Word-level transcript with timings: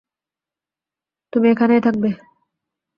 তুমি 1.33 1.47
এখানেই 1.49 1.81
থাকবে! 1.85 2.09